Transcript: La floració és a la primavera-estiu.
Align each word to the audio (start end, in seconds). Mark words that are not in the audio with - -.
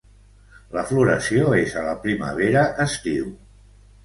La 0.77 0.83
floració 0.91 1.51
és 1.57 1.75
a 1.83 1.83
la 1.89 1.93
primavera-estiu. 2.07 3.31